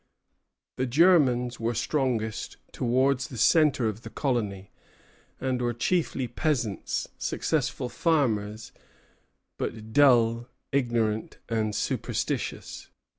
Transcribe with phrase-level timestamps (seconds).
[0.77, 4.71] The Germans were strongest towards the centre of the colony,
[5.39, 8.71] and were chiefly peasants; successful farmers,
[9.59, 12.89] but dull, ignorant, and superstitious.